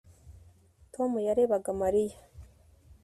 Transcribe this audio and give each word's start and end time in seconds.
Tom 0.93 1.11
yarebaga 1.27 1.69
Mariya 1.81 2.17